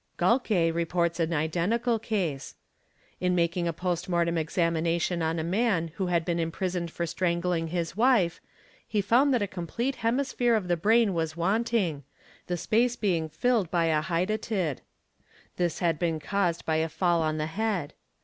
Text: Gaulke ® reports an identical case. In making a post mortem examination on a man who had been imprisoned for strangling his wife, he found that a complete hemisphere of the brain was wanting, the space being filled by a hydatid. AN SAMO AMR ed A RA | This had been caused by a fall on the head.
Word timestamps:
Gaulke 0.17 0.47
® 0.71 0.73
reports 0.73 1.19
an 1.19 1.31
identical 1.31 1.99
case. 1.99 2.55
In 3.19 3.35
making 3.35 3.67
a 3.67 3.71
post 3.71 4.09
mortem 4.09 4.35
examination 4.35 5.21
on 5.21 5.37
a 5.37 5.43
man 5.43 5.89
who 5.97 6.07
had 6.07 6.25
been 6.25 6.39
imprisoned 6.39 6.89
for 6.89 7.05
strangling 7.05 7.67
his 7.67 7.95
wife, 7.95 8.41
he 8.87 8.99
found 8.99 9.31
that 9.31 9.43
a 9.43 9.47
complete 9.47 9.97
hemisphere 9.97 10.55
of 10.55 10.69
the 10.69 10.75
brain 10.75 11.13
was 11.13 11.37
wanting, 11.37 12.03
the 12.47 12.57
space 12.57 12.95
being 12.95 13.29
filled 13.29 13.69
by 13.69 13.85
a 13.85 14.01
hydatid. 14.01 14.31
AN 14.49 14.49
SAMO 14.49 14.57
AMR 14.57 14.57
ed 14.57 14.69
A 14.71 14.71
RA 14.71 15.25
| 15.25 15.55
This 15.65 15.79
had 15.79 15.99
been 15.99 16.19
caused 16.19 16.65
by 16.65 16.75
a 16.77 16.89
fall 16.89 17.21
on 17.21 17.37
the 17.37 17.45
head. 17.45 17.93